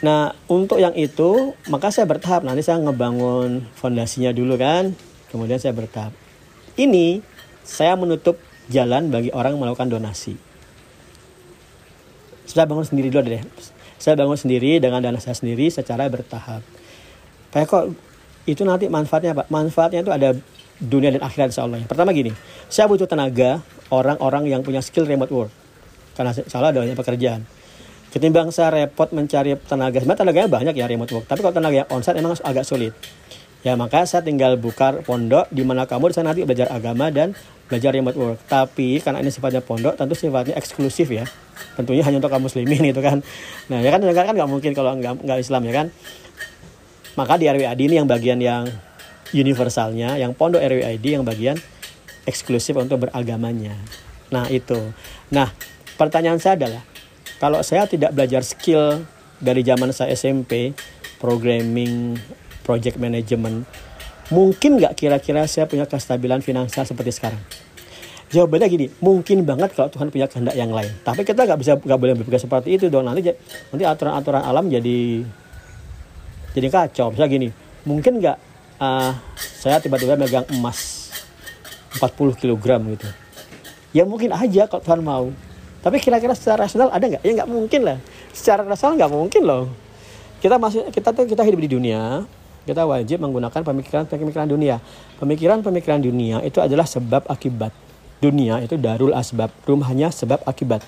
nah 0.00 0.34
untuk 0.50 0.80
yang 0.80 0.92
itu 0.96 1.54
maka 1.68 1.92
saya 1.92 2.08
bertahap 2.08 2.42
nanti 2.42 2.64
saya 2.64 2.80
ngebangun 2.80 3.68
fondasinya 3.76 4.32
dulu 4.34 4.56
kan, 4.56 4.96
kemudian 5.30 5.60
saya 5.60 5.76
bertahap. 5.76 6.12
Ini 6.76 7.20
saya 7.64 7.94
menutup 7.96 8.40
jalan 8.72 9.12
bagi 9.12 9.30
orang 9.30 9.56
melakukan 9.56 9.90
donasi. 9.90 10.38
Saya 12.48 12.66
bangun 12.66 12.86
sendiri 12.86 13.14
dulu 13.14 13.30
deh. 13.30 13.44
Saya 14.00 14.16
bangun 14.16 14.34
sendiri 14.34 14.80
dengan 14.82 15.04
dana 15.04 15.20
saya 15.22 15.36
sendiri 15.38 15.70
secara 15.70 16.08
bertahap. 16.10 16.64
Kayak 17.50 17.66
kok 17.66 17.84
itu 18.46 18.62
nanti 18.62 18.86
manfaatnya 18.86 19.34
Pak? 19.34 19.46
Manfaatnya 19.50 20.00
itu 20.02 20.12
ada 20.14 20.34
dunia 20.80 21.12
dan 21.12 21.22
akhirat 21.22 21.52
insya 21.52 21.66
Allah. 21.68 21.82
Pertama 21.84 22.10
gini, 22.16 22.32
saya 22.72 22.88
butuh 22.88 23.04
tenaga 23.04 23.60
orang-orang 23.92 24.48
yang 24.48 24.64
punya 24.64 24.80
skill 24.80 25.04
remote 25.04 25.30
work. 25.30 25.52
Karena 26.16 26.32
salah 26.32 26.72
ada 26.72 26.80
banyak 26.80 26.96
pekerjaan. 26.96 27.44
Ketimbang 28.10 28.50
saya 28.50 28.74
repot 28.74 29.06
mencari 29.14 29.54
tenaga, 29.70 30.02
sebenarnya 30.02 30.20
tenaganya 30.26 30.48
banyak 30.50 30.74
ya 30.74 30.86
remote 30.90 31.12
work. 31.14 31.26
Tapi 31.30 31.46
kalau 31.46 31.54
tenaga 31.54 31.86
yang 31.86 31.88
onsite 31.92 32.18
memang 32.18 32.34
agak 32.42 32.66
sulit. 32.66 32.90
Ya 33.60 33.76
maka 33.76 34.08
saya 34.08 34.24
tinggal 34.24 34.56
buka 34.56 35.04
pondok 35.04 35.44
di 35.52 35.60
mana 35.68 35.84
kamu 35.84 36.08
bisa 36.08 36.24
nanti 36.24 36.48
belajar 36.48 36.72
agama 36.72 37.12
dan 37.12 37.36
belajar 37.68 37.92
remote 37.92 38.16
work. 38.16 38.38
Tapi 38.48 39.04
karena 39.04 39.20
ini 39.20 39.28
sifatnya 39.28 39.60
pondok, 39.60 40.00
tentu 40.00 40.16
sifatnya 40.16 40.56
eksklusif 40.56 41.12
ya. 41.12 41.28
Tentunya 41.76 42.00
hanya 42.02 42.24
untuk 42.24 42.32
kaum 42.32 42.48
muslimin 42.48 42.88
itu 42.88 42.98
kan. 43.04 43.20
Nah 43.68 43.84
ya 43.84 43.92
kan 43.92 44.00
kan 44.00 44.32
nggak 44.32 44.48
mungkin 44.48 44.72
kalau 44.72 44.96
nggak 44.96 45.22
nggak 45.22 45.38
Islam 45.44 45.62
ya 45.68 45.72
kan. 45.76 45.86
Maka 47.20 47.36
di 47.36 47.44
RWAD 47.44 47.76
ini 47.76 48.00
yang 48.00 48.08
bagian 48.08 48.40
yang 48.40 48.64
universalnya, 49.36 50.16
yang 50.16 50.32
pondok 50.32 50.64
RWID 50.64 51.20
yang 51.20 51.24
bagian 51.28 51.60
eksklusif 52.24 52.72
untuk 52.80 53.04
beragamanya. 53.04 53.76
Nah 54.32 54.48
itu. 54.48 54.80
Nah 55.28 55.52
pertanyaan 56.00 56.40
saya 56.40 56.56
adalah, 56.56 56.82
kalau 57.36 57.60
saya 57.60 57.84
tidak 57.84 58.16
belajar 58.16 58.40
skill 58.40 59.04
dari 59.36 59.60
zaman 59.60 59.92
saya 59.92 60.16
SMP, 60.16 60.72
programming, 61.20 62.16
project 62.64 62.96
management, 62.96 63.68
mungkin 64.32 64.80
nggak 64.80 64.96
kira-kira 64.96 65.44
saya 65.44 65.68
punya 65.68 65.84
kestabilan 65.84 66.40
finansial 66.40 66.88
seperti 66.88 67.12
sekarang? 67.12 67.44
Jawabannya 68.32 68.64
gini, 68.72 68.86
mungkin 69.04 69.44
banget 69.44 69.76
kalau 69.76 69.92
Tuhan 69.92 70.08
punya 70.08 70.24
kehendak 70.24 70.56
yang 70.56 70.72
lain. 70.72 70.88
Tapi 71.04 71.20
kita 71.28 71.44
nggak 71.44 71.58
bisa 71.60 71.76
nggak 71.76 72.00
boleh 72.00 72.16
berpikir 72.16 72.40
seperti 72.40 72.80
itu 72.80 72.88
dong. 72.88 73.04
Nanti 73.04 73.28
nanti 73.68 73.84
aturan-aturan 73.84 74.40
alam 74.40 74.72
jadi 74.72 75.20
jadi 76.50 76.66
kacau. 76.68 77.14
Misalnya 77.14 77.30
gini, 77.30 77.48
mungkin 77.86 78.18
nggak 78.18 78.36
uh, 78.82 79.12
saya 79.36 79.78
tiba-tiba 79.78 80.18
megang 80.18 80.46
emas 80.50 81.10
40 81.98 82.38
kg 82.38 82.66
gitu. 82.96 83.08
Ya 83.90 84.06
mungkin 84.06 84.30
aja 84.30 84.70
kalau 84.70 84.82
Tuhan 84.82 85.02
mau. 85.02 85.26
Tapi 85.80 85.96
kira-kira 85.98 86.36
secara 86.36 86.68
rasional 86.68 86.92
ada 86.92 87.02
nggak? 87.06 87.22
Ya 87.22 87.32
nggak 87.42 87.50
mungkin 87.50 87.80
lah. 87.82 87.98
Secara 88.30 88.62
rasional 88.62 88.98
nggak 88.98 89.12
mungkin 89.12 89.42
loh. 89.42 89.64
Kita 90.40 90.56
masih 90.56 90.88
kita 90.94 91.12
tuh 91.12 91.28
kita 91.28 91.44
hidup 91.44 91.60
di 91.60 91.70
dunia, 91.76 92.24
kita 92.64 92.84
wajib 92.84 93.20
menggunakan 93.20 93.60
pemikiran-pemikiran 93.60 94.48
dunia. 94.48 94.80
Pemikiran-pemikiran 95.20 96.00
dunia 96.00 96.40
itu 96.44 96.60
adalah 96.60 96.86
sebab 96.88 97.28
akibat. 97.28 97.72
Dunia 98.20 98.60
itu 98.60 98.76
darul 98.76 99.16
asbab, 99.16 99.48
rumahnya 99.64 100.12
sebab 100.12 100.44
akibat. 100.44 100.84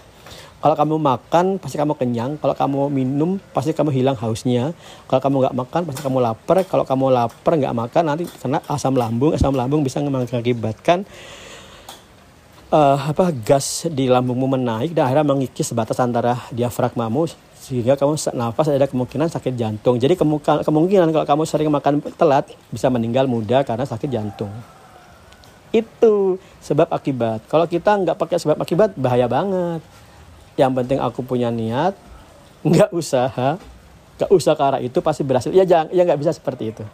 Kalau 0.63 0.79
kamu 0.79 0.95
makan, 0.95 1.59
pasti 1.59 1.75
kamu 1.75 1.99
kenyang. 1.99 2.39
Kalau 2.39 2.55
kamu 2.55 2.87
minum, 2.95 3.43
pasti 3.51 3.75
kamu 3.75 3.91
hilang 3.91 4.15
hausnya. 4.15 4.71
Kalau 5.11 5.19
kamu 5.19 5.37
nggak 5.43 5.57
makan, 5.59 5.81
pasti 5.91 6.01
kamu 6.07 6.23
lapar. 6.23 6.63
Kalau 6.63 6.87
kamu 6.87 7.11
lapar 7.11 7.53
nggak 7.59 7.75
makan, 7.75 8.03
nanti 8.07 8.31
kena 8.39 8.63
asam 8.71 8.95
lambung. 8.95 9.35
Asam 9.35 9.59
lambung 9.59 9.83
bisa 9.83 9.99
mengakibatkan 9.99 11.03
uh, 12.73 12.99
apa 13.13 13.31
gas 13.31 13.87
di 13.93 14.09
lambungmu 14.09 14.57
menaik 14.57 14.97
dan 14.97 15.07
akhirnya 15.07 15.29
mengikis 15.29 15.77
batas 15.77 16.01
antara 16.01 16.41
diafragmamu 16.51 17.29
sehingga 17.63 17.95
kamu 17.95 18.19
nafas 18.35 18.75
ada 18.75 18.91
kemungkinan 18.91 19.31
sakit 19.31 19.55
jantung. 19.55 19.95
Jadi 19.95 20.19
kemungkinan 20.19 21.15
kalau 21.15 21.27
kamu 21.29 21.43
sering 21.47 21.71
makan 21.71 22.03
telat 22.19 22.51
bisa 22.75 22.91
meninggal 22.91 23.31
muda 23.31 23.63
karena 23.63 23.87
sakit 23.87 24.11
jantung. 24.11 24.51
Itu 25.71 26.43
sebab 26.59 26.91
akibat. 26.91 27.47
Kalau 27.47 27.71
kita 27.71 28.03
nggak 28.03 28.19
pakai 28.19 28.43
sebab 28.43 28.59
akibat 28.59 28.99
bahaya 28.99 29.31
banget. 29.31 29.79
Yang 30.57 30.73
penting 30.83 30.99
aku 31.01 31.25
punya 31.25 31.49
niat, 31.49 31.97
nggak 32.63 32.93
usaha, 32.93 33.57
nggak 34.21 34.31
usah 34.31 34.53
ke 34.53 34.63
arah 34.63 34.81
itu 34.81 34.99
pasti 35.01 35.23
berhasil. 35.25 35.51
Ya 35.51 35.65
jangan, 35.65 35.89
ya 35.91 36.05
nggak 36.05 36.21
bisa 36.21 36.33
seperti 36.37 36.77
itu. 36.77 36.85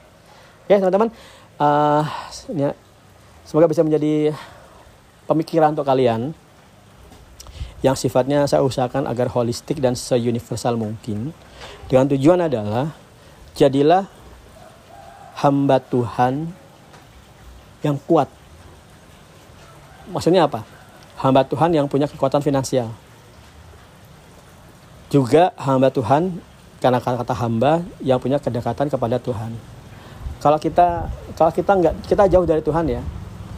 Ya 0.71 0.79
teman-teman, 0.79 1.11
uh, 1.59 2.05
semoga 3.43 3.67
bisa 3.67 3.83
menjadi 3.83 4.37
pemikiran 5.27 5.73
untuk 5.73 5.89
kalian 5.89 6.33
yang 7.79 7.95
sifatnya 7.95 8.43
saya 8.51 8.67
usahakan 8.67 9.07
agar 9.07 9.31
holistik 9.31 9.79
dan 9.79 9.95
se-universal 9.95 10.75
mungkin. 10.75 11.31
Dengan 11.87 12.11
tujuan 12.11 12.41
adalah 12.51 12.91
jadilah 13.55 14.07
hamba 15.39 15.79
Tuhan 15.79 16.51
yang 17.87 17.95
kuat. 18.07 18.27
Maksudnya 20.11 20.51
apa? 20.51 20.67
Hamba 21.23 21.47
Tuhan 21.47 21.71
yang 21.71 21.87
punya 21.87 22.11
kekuatan 22.11 22.43
finansial. 22.43 22.91
Juga 25.09 25.57
hamba 25.57 25.89
Tuhan 25.89 26.37
karena 26.79 27.01
kata-kata 27.01 27.35
hamba 27.35 27.81
yang 28.05 28.21
punya 28.21 28.37
kedekatan 28.37 28.93
kepada 28.93 29.17
Tuhan. 29.17 29.57
Kalau 30.39 30.59
kita 30.61 31.09
kalau 31.35 31.51
kita 31.51 31.73
nggak 31.75 31.95
kita 32.07 32.29
jauh 32.31 32.47
dari 32.47 32.63
Tuhan 32.63 32.85
ya, 32.87 33.03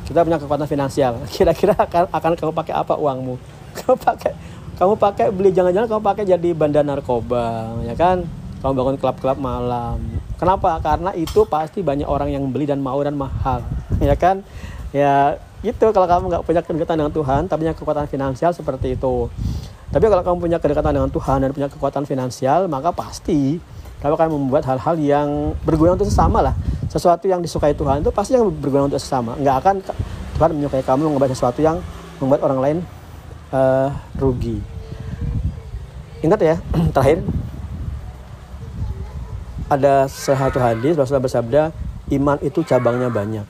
kita 0.06 0.24
punya 0.24 0.38
kekuatan 0.40 0.70
finansial 0.70 1.20
kira-kira 1.34 1.74
akan 1.74 2.08
akan 2.08 2.30
kamu 2.38 2.52
pakai 2.54 2.74
apa 2.74 2.94
uangmu? 2.96 3.34
Kamu 3.78 3.94
pakai 4.02 4.32
kamu 4.74 4.96
pakai 4.96 5.26
beli 5.30 5.52
jangan-jangan 5.52 5.86
kamu 5.86 6.02
pakai 6.02 6.24
jadi 6.26 6.48
bandar 6.56 6.82
narkoba 6.82 7.76
ya 7.86 7.94
kan? 7.94 8.26
Kamu 8.64 8.72
bangun 8.74 8.96
klub-klub 8.98 9.38
malam. 9.38 10.00
Kenapa? 10.40 10.80
Karena 10.80 11.14
itu 11.14 11.44
pasti 11.46 11.84
banyak 11.84 12.08
orang 12.08 12.32
yang 12.32 12.48
beli 12.50 12.66
dan 12.66 12.82
mau 12.82 12.98
dan 13.04 13.14
mahal 13.14 13.62
ya 14.02 14.16
kan? 14.18 14.42
Ya 14.90 15.38
itu 15.60 15.84
kalau 15.92 16.08
kamu 16.08 16.24
nggak 16.32 16.44
punya 16.48 16.60
kedekatan 16.64 16.96
dengan 17.04 17.12
Tuhan 17.12 17.40
tapi 17.44 17.68
punya 17.68 17.76
kekuatan 17.76 18.08
finansial 18.08 18.56
seperti 18.56 18.96
itu 18.96 19.28
tapi 19.90 20.06
kalau 20.06 20.22
kamu 20.22 20.36
punya 20.38 20.58
kedekatan 20.62 20.94
dengan 20.94 21.10
Tuhan 21.10 21.42
dan 21.42 21.50
punya 21.50 21.66
kekuatan 21.66 22.06
finansial 22.06 22.70
maka 22.70 22.94
pasti 22.94 23.58
kamu 24.00 24.14
akan 24.16 24.28
membuat 24.32 24.64
hal-hal 24.64 24.96
yang 24.96 25.28
berguna 25.66 25.92
untuk 25.92 26.08
sesama 26.08 26.40
lah. 26.40 26.54
Sesuatu 26.88 27.28
yang 27.28 27.44
disukai 27.44 27.76
Tuhan 27.76 28.00
itu 28.00 28.08
pasti 28.14 28.32
yang 28.32 28.48
berguna 28.48 28.88
untuk 28.88 29.02
sesama. 29.02 29.36
Nggak 29.36 29.56
akan 29.60 29.74
Tuhan 30.38 30.50
menyukai 30.56 30.80
kamu 30.80 31.10
membuat 31.10 31.34
sesuatu 31.36 31.60
yang 31.60 31.82
membuat 32.16 32.40
orang 32.48 32.58
lain 32.64 32.78
uh, 33.52 33.92
rugi. 34.16 34.62
Ingat 36.24 36.40
ya 36.40 36.56
terakhir. 36.96 37.20
Ada 39.70 40.10
satu 40.10 40.58
hadis 40.58 40.98
Rasulullah 40.98 41.26
bersabda 41.30 41.62
iman 42.14 42.38
itu 42.42 42.64
cabangnya 42.64 43.12
banyak. 43.12 43.46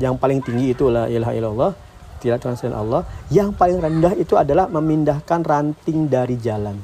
Yang 0.00 0.14
paling 0.18 0.40
tinggi 0.42 0.74
itu 0.74 0.90
la 0.90 1.06
ilaha 1.06 1.32
illallah 1.36 1.72
tidak 2.20 2.44
selain 2.58 2.76
Allah. 2.76 3.02
Yang 3.32 3.56
paling 3.58 3.78
rendah 3.80 4.12
itu 4.18 4.34
adalah 4.34 4.70
memindahkan 4.70 5.40
ranting 5.42 6.06
dari 6.10 6.36
jalan. 6.38 6.78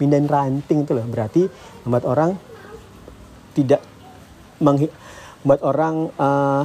Pindahin 0.00 0.28
ranting 0.28 0.88
itu 0.88 0.92
loh 0.96 1.04
berarti 1.04 1.44
membuat 1.84 2.04
orang 2.08 2.30
tidak 3.52 3.84
membuat 4.60 5.60
orang 5.60 6.08
uh, 6.16 6.64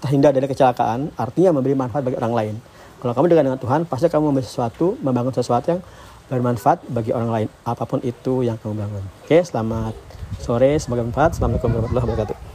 terhindar 0.00 0.32
dari 0.32 0.48
kecelakaan. 0.48 1.12
Artinya 1.14 1.56
memberi 1.56 1.76
manfaat 1.76 2.02
bagi 2.02 2.16
orang 2.16 2.34
lain. 2.34 2.54
Kalau 3.02 3.12
kamu 3.18 3.34
dengan 3.34 3.58
Tuhan 3.58 3.84
pasti 3.84 4.06
kamu 4.06 4.30
memberi 4.30 4.46
sesuatu 4.46 4.94
membangun 5.02 5.34
sesuatu 5.34 5.74
yang 5.74 5.82
bermanfaat 6.30 6.86
bagi 6.88 7.10
orang 7.12 7.30
lain. 7.30 7.48
Apa 7.66 7.84
pun 7.84 7.98
itu 8.00 8.46
yang 8.46 8.56
kamu 8.56 8.78
bangun. 8.78 9.04
Oke 9.26 9.42
selamat 9.42 9.92
sore 10.40 10.78
semoga 10.80 11.04
bermanfaat. 11.04 11.36
Assalamualaikum 11.36 11.70
warahmatullahi 11.76 12.06
wabarakatuh 12.08 12.51